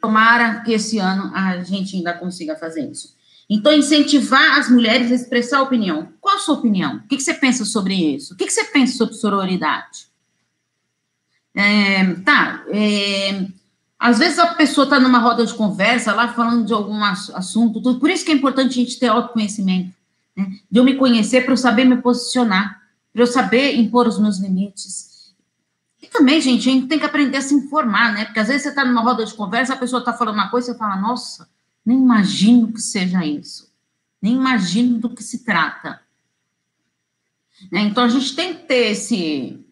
[0.00, 3.16] tomara que esse ano a gente ainda consiga fazer isso.
[3.48, 6.12] Então, incentivar as mulheres a expressar opinião.
[6.20, 6.96] Qual a sua opinião?
[6.96, 8.32] O que, você pensa sobre isso?
[8.32, 10.06] O que, você pensa sobre sororidade?
[11.54, 13.46] É, tá, é,
[14.02, 18.00] às vezes a pessoa está numa roda de conversa lá falando de algum assunto, tudo.
[18.00, 19.94] por isso que é importante a gente ter autoconhecimento,
[20.36, 20.58] né?
[20.68, 24.40] de eu me conhecer para eu saber me posicionar, para eu saber impor os meus
[24.40, 25.32] limites.
[26.02, 28.24] E também, gente, a gente tem que aprender a se informar, né?
[28.24, 30.72] Porque às vezes você está numa roda de conversa, a pessoa está falando uma coisa
[30.72, 31.48] e você fala, nossa,
[31.86, 33.72] nem imagino que seja isso,
[34.20, 36.00] nem imagino do que se trata.
[37.70, 37.82] Né?
[37.82, 39.64] Então a gente tem que ter esse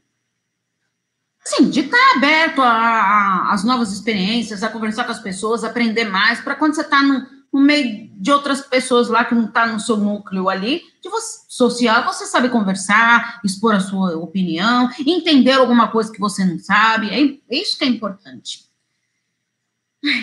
[1.45, 6.41] Sim, de estar tá aberto às novas experiências, a conversar com as pessoas, aprender mais,
[6.41, 9.81] para quando você está no, no, meio de outras pessoas lá que não está no
[9.81, 15.89] seu núcleo ali, de você, social, você sabe conversar, expor a sua opinião, entender alguma
[15.89, 18.69] coisa que você não sabe, é, é isso que é importante.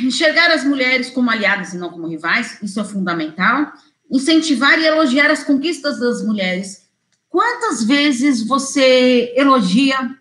[0.04, 3.72] Enxergar as mulheres como aliadas e não como rivais, isso é fundamental.
[4.10, 6.88] Incentivar e elogiar as conquistas das mulheres.
[7.30, 10.16] Quantas vezes você elogia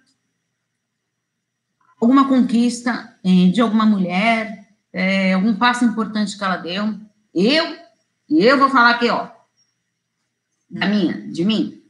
[2.07, 6.95] alguma conquista é, de alguma mulher, é, algum passo importante que ela deu.
[7.35, 7.77] Eu,
[8.29, 9.29] e eu vou falar aqui, ó,
[10.71, 11.83] da minha, de mim,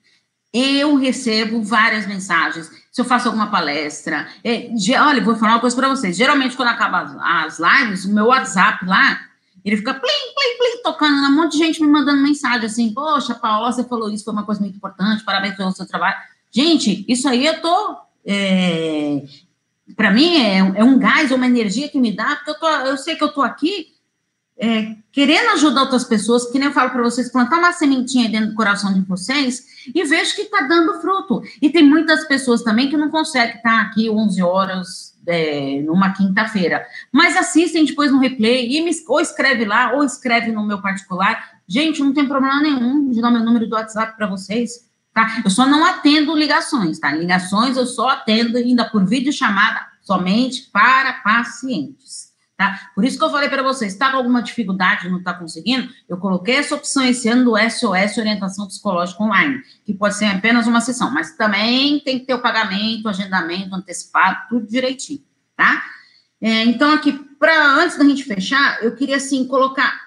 [0.53, 2.71] eu recebo várias mensagens.
[2.91, 6.17] Se eu faço alguma palestra, é, de, olha, vou falar uma coisa para vocês.
[6.17, 9.21] Geralmente, quando acaba as, as lives, o meu WhatsApp lá,
[9.63, 13.35] ele fica plim, plim, plim, tocando, um monte de gente me mandando mensagem assim, poxa,
[13.35, 16.17] Paula, você falou isso, foi uma coisa muito importante, parabéns pelo seu trabalho.
[16.51, 19.23] Gente, isso aí eu tô é,
[19.95, 22.69] para mim é, é, um gás, é uma energia que me dá, porque eu, tô,
[22.69, 23.95] eu sei que eu estou aqui
[24.59, 28.49] é, querendo ajudar outras pessoas, que nem eu falo para vocês, plantar uma sementinha dentro
[28.49, 31.43] do coração de vocês e vejo que está dando fruto.
[31.61, 36.13] E tem muitas pessoas também que não conseguem estar tá aqui 11 horas é, numa
[36.13, 40.81] quinta-feira, mas assistem depois no replay e me, ou escreve lá ou escreve no meu
[40.81, 41.57] particular.
[41.69, 44.86] Gente, não tem problema nenhum de dar meu número do WhatsApp para vocês
[45.17, 45.41] tá?
[45.43, 47.11] Eu só não atendo ligações, tá?
[47.11, 52.91] Ligações eu só atendo ainda por videochamada somente para pacientes, tá?
[52.95, 56.19] Por isso que eu falei para vocês, está com alguma dificuldade, não está conseguindo, eu
[56.19, 60.83] coloquei essa opção esse ano do SOS Orientação Psicológica Online, que pode ser apenas uma
[60.83, 65.25] sessão, mas também tem que ter o pagamento, agendamento antecipado, tudo direitinho,
[65.57, 65.83] tá?
[66.43, 69.99] É, então, aqui, para antes da gente fechar, eu queria, assim, colocar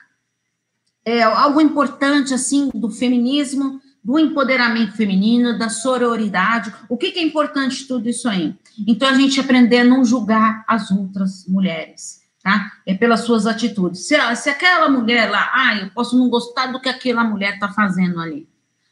[1.04, 6.74] é, algo importante, assim, do feminismo, do empoderamento feminino, da sororidade.
[6.90, 8.58] O que, que é importante tudo isso aí?
[8.88, 12.72] Então, a gente aprender a não julgar as outras mulheres, tá?
[12.88, 14.08] É pelas suas atitudes.
[14.08, 17.72] Se, se aquela mulher lá, ah, eu posso não gostar do que aquela mulher está
[17.72, 18.50] fazendo ali,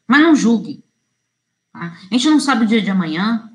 [0.08, 0.84] mas não julgue.
[1.74, 1.98] Tá?
[2.12, 3.52] A gente não sabe o dia de amanhã,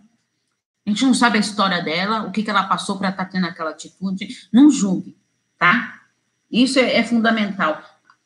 [0.85, 3.31] a gente não sabe a história dela, o que, que ela passou para estar tá
[3.31, 4.48] tendo aquela atitude.
[4.53, 5.16] Não julgue,
[5.57, 6.01] tá?
[6.51, 7.81] Isso é, é fundamental.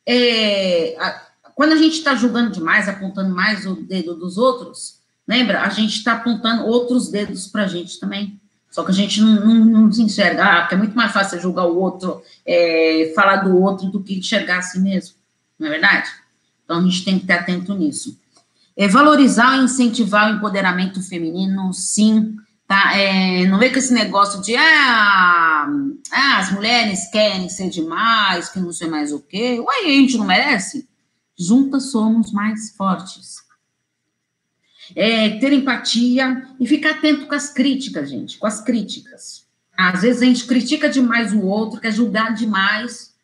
[0.07, 1.26] É,
[1.57, 5.63] quando a gente está julgando demais, apontando mais o dedo dos outros, lembra?
[5.63, 8.39] A gente está apontando outros dedos para a gente também.
[8.71, 11.41] Só que a gente não, não, não, se enxerga, ah, porque é muito mais fácil
[11.41, 15.15] julgar o outro, é, falar do outro, do que enxergar a si mesmo,
[15.59, 16.11] não é verdade?
[16.63, 18.21] Então a gente tem que estar atento nisso.
[18.77, 22.37] É, valorizar e incentivar o empoderamento feminino, sim,
[22.69, 22.95] tá?
[22.95, 25.67] É, não vê com esse negócio de, ah,
[26.13, 29.59] ah, as mulheres querem ser demais, que não sei mais o quê.
[29.59, 30.87] Ué, a gente não merece?
[31.39, 33.45] Juntas somos mais fortes.
[34.95, 39.47] É, ter empatia e ficar atento com as críticas, gente, com as críticas.
[39.77, 43.15] Às vezes a gente critica demais o outro, quer julgar demais,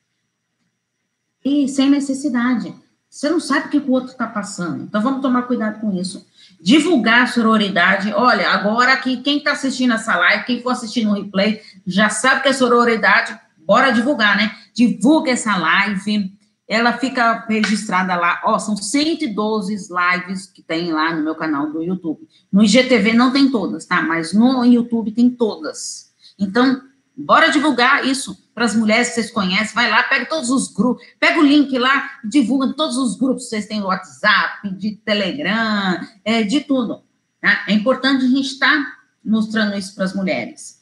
[1.44, 2.74] e sem necessidade.
[3.08, 4.84] Você não sabe o que o outro está passando.
[4.84, 6.26] Então vamos tomar cuidado com isso.
[6.60, 8.12] Divulgar a sororidade.
[8.12, 12.42] Olha, agora aqui, quem está assistindo essa live, quem for assistir no replay, já sabe
[12.42, 13.38] que é sororidade.
[13.58, 14.56] Bora divulgar, né?
[14.72, 16.32] Divulga essa live
[16.68, 21.82] ela fica registrada lá, ó, são 112 lives que tem lá no meu canal do
[21.82, 22.26] YouTube.
[22.50, 24.00] No IGTV não tem todas, tá?
[24.00, 26.12] Mas no YouTube tem todas.
[26.38, 26.80] Então,
[27.16, 29.74] bora divulgar isso para as mulheres que vocês conhecem.
[29.74, 33.48] Vai lá, pega todos os grupos, pega o link lá, divulga todos os grupos.
[33.48, 37.02] Vocês têm WhatsApp, de Telegram, é, de tudo.
[37.40, 37.64] Tá?
[37.68, 40.81] É importante a gente estar tá mostrando isso para as mulheres.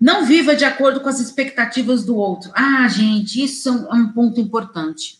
[0.00, 2.50] Não viva de acordo com as expectativas do outro.
[2.54, 5.18] Ah, gente, isso é um ponto importante.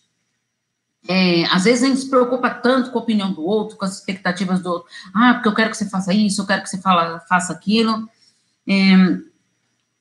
[1.09, 3.97] É, às vezes a gente se preocupa tanto com a opinião do outro, com as
[3.97, 4.89] expectativas do outro.
[5.15, 8.09] Ah, porque eu quero que você faça isso, eu quero que você fala, faça aquilo.
[8.69, 9.19] É,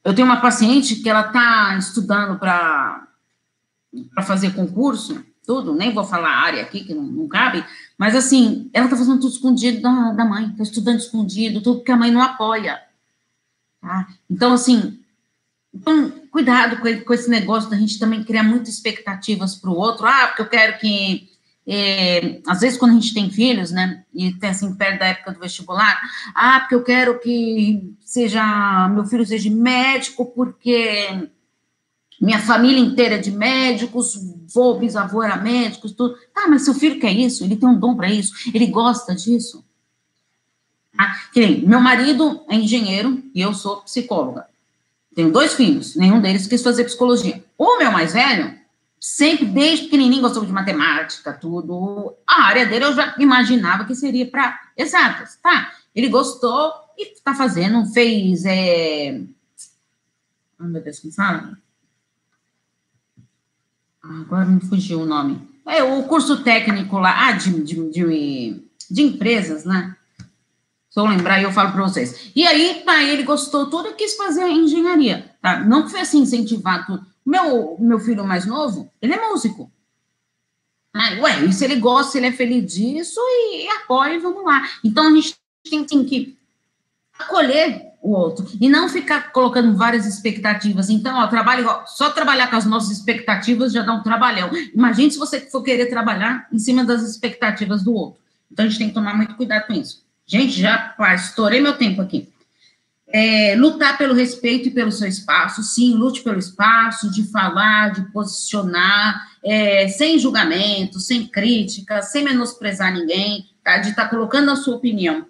[0.03, 3.07] eu tenho uma paciente que ela está estudando para
[4.23, 7.63] fazer concurso, tudo, nem vou falar a área aqui, que não, não cabe,
[7.97, 11.91] mas assim, ela está fazendo tudo escondido da, da mãe, está estudando escondido, tudo que
[11.91, 12.81] a mãe não apoia.
[13.87, 14.05] Tá?
[14.29, 14.99] Então, assim,
[15.73, 20.05] então, cuidado com, esse negócio da gente também criar muitas expectativas para o outro.
[20.05, 21.29] Ah, porque eu quero que.
[21.65, 25.33] É, às vezes, quando a gente tem filhos, né, e tem assim, perto da época
[25.33, 25.99] do vestibular,
[26.33, 31.29] ah, porque eu quero que seja, meu filho seja médico, porque
[32.21, 34.17] minha família inteira é de médicos,
[34.53, 36.15] vô, bisavô era médicos, tudo.
[36.33, 39.66] Tá, mas seu filho quer isso, ele tem um dom para isso, ele gosta disso.
[40.97, 44.47] Ah, que nem, meu marido é engenheiro e eu sou psicóloga.
[45.15, 47.43] Tenho dois filhos, nenhum deles quis fazer psicologia.
[47.57, 48.55] O meu mais velho,
[48.99, 52.13] sempre, desde pequenininho, gostou de matemática, tudo.
[52.27, 55.71] A área dele eu já imaginava que seria para exatas, tá?
[55.95, 58.43] Ele gostou, e está fazendo, fez.
[58.45, 59.21] É...
[60.59, 61.57] Ai, meu Deus, como fala?
[64.03, 65.47] Agora me fugiu o nome.
[65.65, 69.96] É o curso técnico lá, ah, de, de, de, de empresas, né?
[70.97, 72.31] Se eu lembrar, eu falo para vocês.
[72.35, 75.59] E aí, tá, ele gostou tudo e quis fazer engenharia, tá?
[75.59, 77.05] Não foi assim incentivado.
[77.23, 79.71] Meu, meu filho mais novo, ele é músico.
[80.91, 84.17] Ah, ué, e se ele gosta, se ele é feliz disso, e, e apoia, e
[84.17, 84.67] vamos lá.
[84.83, 85.35] Então, a gente
[85.69, 86.35] tem, tem que
[87.19, 90.89] acolher o outro e não ficar colocando várias expectativas.
[90.89, 94.49] Então, ó, trabalho só trabalhar com as nossas expectativas já dá um trabalhão.
[94.73, 98.19] Imagine se você for querer trabalhar em cima das expectativas do outro.
[98.51, 100.06] Então, a gente tem que tomar muito cuidado com isso.
[100.27, 102.29] Gente, já estourei meu tempo aqui.
[103.07, 108.01] É, lutar pelo respeito e pelo seu espaço, sim, lute pelo espaço, de falar, de
[108.11, 113.77] posicionar, é, sem julgamento, sem crítica, sem menosprezar ninguém, tá?
[113.77, 115.25] de estar tá colocando a sua opinião.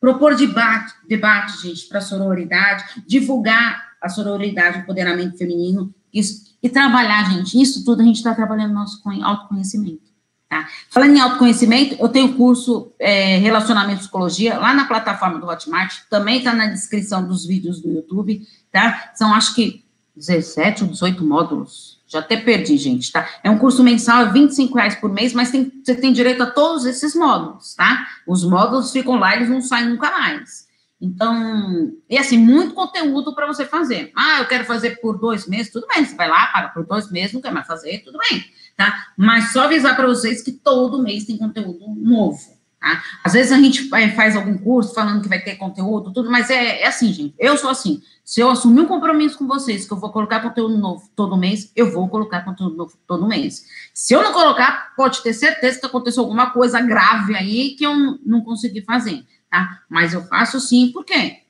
[0.00, 6.70] Propor debate, debate gente, para a sororidade, divulgar a sororidade, o empoderamento feminino, isso, e
[6.70, 10.13] trabalhar, gente, isso tudo a gente está trabalhando no nosso autoconhecimento.
[10.54, 10.68] Tá?
[10.88, 16.02] Falando em autoconhecimento, eu tenho curso é, Relacionamento e Psicologia lá na plataforma do Hotmart,
[16.08, 18.40] também está na descrição dos vídeos do YouTube,
[18.70, 19.10] tá?
[19.16, 19.84] São acho que
[20.14, 23.28] 17 ou 18 módulos, já até perdi, gente, tá?
[23.42, 26.46] É um curso mensal, é 25 reais por mês, mas tem, você tem direito a
[26.46, 28.06] todos esses módulos, tá?
[28.24, 30.68] Os módulos ficam lá, eles não saem nunca mais.
[31.00, 34.12] Então, e assim, muito conteúdo para você fazer.
[34.14, 37.10] Ah, eu quero fazer por dois meses, tudo bem, você vai lá, para por dois
[37.10, 38.44] meses, não quer mais fazer, tudo bem
[38.76, 39.08] tá?
[39.16, 42.40] Mas só avisar para vocês que todo mês tem conteúdo novo,
[42.80, 43.02] tá?
[43.22, 46.82] Às vezes a gente faz algum curso falando que vai ter conteúdo, tudo, mas é,
[46.82, 47.34] é assim, gente.
[47.38, 48.02] Eu sou assim.
[48.24, 51.70] Se eu assumir um compromisso com vocês que eu vou colocar conteúdo novo todo mês,
[51.76, 53.66] eu vou colocar conteúdo novo todo mês.
[53.92, 57.94] Se eu não colocar, pode ter certeza que aconteceu alguma coisa grave aí que eu
[58.24, 59.82] não consegui fazer, tá?
[59.88, 61.42] Mas eu faço sim, por quê?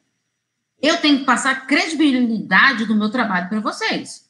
[0.83, 4.29] Eu tenho que passar credibilidade do meu trabalho para vocês.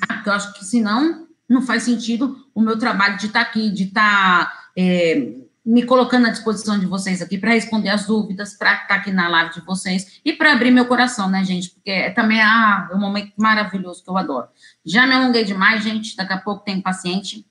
[0.00, 0.14] Tá?
[0.14, 3.70] Porque eu acho que senão não faz sentido o meu trabalho de estar tá aqui,
[3.70, 5.34] de estar tá, é,
[5.64, 9.10] me colocando à disposição de vocês aqui para responder as dúvidas, para estar tá aqui
[9.10, 11.70] na live de vocês e para abrir meu coração, né, gente?
[11.70, 14.48] Porque é também ah, é um momento maravilhoso que eu adoro.
[14.84, 17.44] Já me alonguei demais, gente, daqui a pouco tem paciente.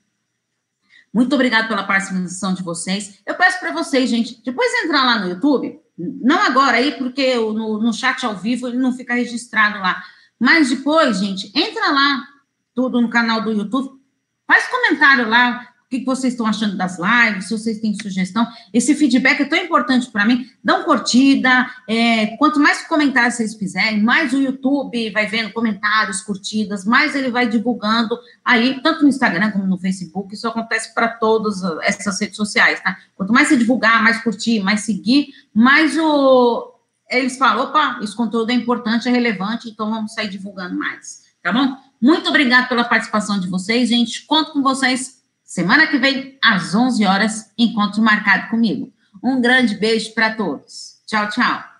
[1.12, 3.20] Muito obrigada pela participação de vocês.
[3.26, 7.80] Eu peço para vocês, gente, depois entrar lá no YouTube, não agora aí, porque no,
[7.80, 10.02] no chat ao vivo ele não fica registrado lá.
[10.38, 12.22] Mas depois, gente, entra lá,
[12.76, 13.98] tudo no canal do YouTube.
[14.46, 18.46] Faz comentário lá, o que vocês estão achando das lives, se vocês têm sugestão.
[18.72, 20.46] Esse feedback é tão importante para mim.
[20.62, 21.68] Uma curtida.
[21.88, 27.30] É, quanto mais comentários vocês fizerem, mais o YouTube vai vendo comentários, curtidas, mais ele
[27.30, 30.34] vai divulgando aí, tanto no Instagram como no Facebook.
[30.34, 32.96] Isso acontece para todas essas redes sociais, tá?
[33.14, 36.74] Quanto mais você divulgar, mais curtir, mais seguir, mais o.
[37.08, 41.52] Eles falam, opa, esse conteúdo é importante, é relevante, então vamos sair divulgando mais, tá
[41.52, 41.85] bom?
[42.00, 44.24] Muito obrigada pela participação de vocês, gente.
[44.26, 48.92] Conto com vocês semana que vem, às 11 horas, encontro marcado comigo.
[49.22, 50.96] Um grande beijo para todos.
[51.06, 51.75] Tchau, tchau.